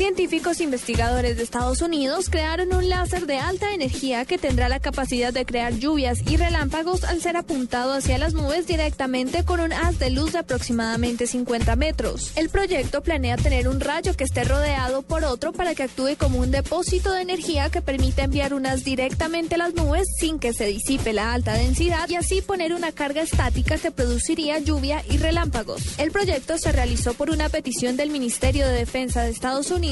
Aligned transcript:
Científicos 0.00 0.62
investigadores 0.62 1.36
de 1.36 1.42
Estados 1.42 1.82
Unidos 1.82 2.30
crearon 2.30 2.72
un 2.72 2.88
láser 2.88 3.26
de 3.26 3.36
alta 3.36 3.74
energía 3.74 4.24
que 4.24 4.38
tendrá 4.38 4.70
la 4.70 4.80
capacidad 4.80 5.30
de 5.30 5.44
crear 5.44 5.74
lluvias 5.74 6.20
y 6.26 6.38
relámpagos 6.38 7.04
al 7.04 7.20
ser 7.20 7.36
apuntado 7.36 7.92
hacia 7.92 8.16
las 8.16 8.32
nubes 8.32 8.66
directamente 8.66 9.44
con 9.44 9.60
un 9.60 9.74
haz 9.74 9.98
de 9.98 10.08
luz 10.08 10.32
de 10.32 10.38
aproximadamente 10.38 11.26
50 11.26 11.76
metros. 11.76 12.32
El 12.36 12.48
proyecto 12.48 13.02
planea 13.02 13.36
tener 13.36 13.68
un 13.68 13.78
rayo 13.78 14.16
que 14.16 14.24
esté 14.24 14.44
rodeado 14.44 15.02
por 15.02 15.22
otro 15.22 15.52
para 15.52 15.74
que 15.74 15.82
actúe 15.82 16.16
como 16.18 16.38
un 16.38 16.50
depósito 16.50 17.12
de 17.12 17.20
energía 17.20 17.68
que 17.68 17.82
permita 17.82 18.24
enviar 18.24 18.54
un 18.54 18.64
haz 18.64 18.82
directamente 18.82 19.56
a 19.56 19.58
las 19.58 19.74
nubes 19.74 20.08
sin 20.18 20.38
que 20.38 20.54
se 20.54 20.64
disipe 20.64 21.12
la 21.12 21.34
alta 21.34 21.52
densidad 21.52 22.08
y 22.08 22.14
así 22.14 22.40
poner 22.40 22.72
una 22.72 22.92
carga 22.92 23.20
estática 23.20 23.76
que 23.76 23.90
produciría 23.90 24.60
lluvia 24.60 25.04
y 25.10 25.18
relámpagos. 25.18 25.82
El 25.98 26.10
proyecto 26.10 26.56
se 26.56 26.72
realizó 26.72 27.12
por 27.12 27.28
una 27.28 27.50
petición 27.50 27.98
del 27.98 28.08
Ministerio 28.08 28.66
de 28.66 28.72
Defensa 28.72 29.24
de 29.24 29.30
Estados 29.30 29.70
Unidos 29.70 29.89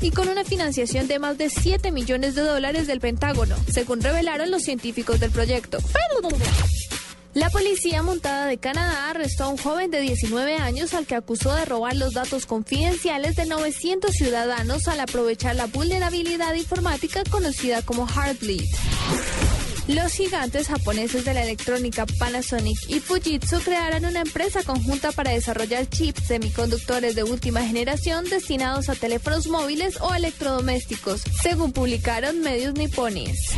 y 0.00 0.10
con 0.10 0.28
una 0.28 0.44
financiación 0.44 1.08
de 1.08 1.18
más 1.18 1.38
de 1.38 1.48
7 1.48 1.90
millones 1.90 2.34
de 2.34 2.42
dólares 2.42 2.86
del 2.86 3.00
Pentágono, 3.00 3.56
según 3.72 4.02
revelaron 4.02 4.50
los 4.50 4.62
científicos 4.62 5.20
del 5.20 5.30
proyecto. 5.30 5.78
La 7.34 7.50
policía 7.50 8.02
montada 8.02 8.46
de 8.46 8.58
Canadá 8.58 9.10
arrestó 9.10 9.44
a 9.44 9.48
un 9.48 9.56
joven 9.56 9.90
de 9.90 10.00
19 10.00 10.56
años 10.56 10.92
al 10.92 11.06
que 11.06 11.14
acusó 11.14 11.54
de 11.54 11.64
robar 11.64 11.96
los 11.96 12.14
datos 12.14 12.46
confidenciales 12.46 13.36
de 13.36 13.46
900 13.46 14.12
ciudadanos 14.12 14.88
al 14.88 15.00
aprovechar 15.00 15.56
la 15.56 15.66
vulnerabilidad 15.66 16.54
informática 16.54 17.22
conocida 17.30 17.82
como 17.82 18.06
Heartbleed. 18.06 18.64
Los 19.88 20.12
gigantes 20.12 20.68
japoneses 20.68 21.24
de 21.24 21.32
la 21.32 21.42
electrónica 21.42 22.04
Panasonic 22.18 22.78
y 22.88 23.00
Fujitsu 23.00 23.58
crearon 23.60 24.04
una 24.04 24.20
empresa 24.20 24.62
conjunta 24.62 25.12
para 25.12 25.30
desarrollar 25.30 25.88
chips 25.88 26.24
semiconductores 26.26 27.14
de 27.14 27.24
última 27.24 27.62
generación 27.62 28.26
destinados 28.26 28.90
a 28.90 28.94
teléfonos 28.94 29.46
móviles 29.46 29.98
o 30.02 30.14
electrodomésticos, 30.14 31.22
según 31.42 31.72
publicaron 31.72 32.40
medios 32.42 32.74
nipones. 32.74 33.48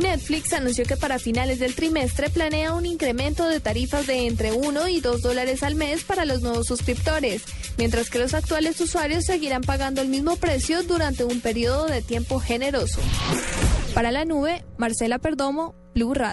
Netflix 0.00 0.52
anunció 0.52 0.84
que 0.84 0.96
para 0.96 1.18
finales 1.18 1.58
del 1.58 1.74
trimestre 1.74 2.30
planea 2.30 2.74
un 2.74 2.86
incremento 2.86 3.48
de 3.48 3.60
tarifas 3.60 4.06
de 4.06 4.26
entre 4.26 4.52
1 4.52 4.88
y 4.88 5.00
2 5.00 5.22
dólares 5.22 5.62
al 5.62 5.74
mes 5.74 6.04
para 6.04 6.24
los 6.24 6.42
nuevos 6.42 6.66
suscriptores, 6.66 7.42
mientras 7.78 8.10
que 8.10 8.18
los 8.18 8.34
actuales 8.34 8.80
usuarios 8.80 9.24
seguirán 9.24 9.62
pagando 9.62 10.00
el 10.00 10.08
mismo 10.08 10.36
precio 10.36 10.82
durante 10.82 11.24
un 11.24 11.40
periodo 11.40 11.86
de 11.86 12.02
tiempo 12.02 12.40
generoso. 12.40 13.00
Para 13.94 14.10
la 14.10 14.24
nube, 14.24 14.64
Marcela 14.78 15.18
Perdomo, 15.18 15.74
Blue 15.94 16.14
Radio. 16.14 16.28